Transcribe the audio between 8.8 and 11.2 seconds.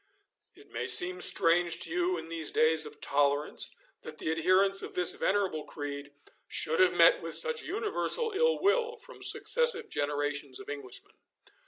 from successive generations of Englishmen.